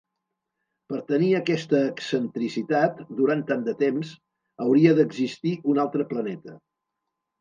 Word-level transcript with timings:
Per 0.91 1.01
tenir 1.11 1.27
aquesta 1.39 1.81
excentricitat 1.89 3.03
durant 3.19 3.43
tant 3.51 3.67
de 3.69 3.75
temps, 3.85 4.15
hauria 4.65 4.95
d'existir 5.01 5.57
un 5.75 5.83
altre 5.85 6.09
planeta. 6.15 6.57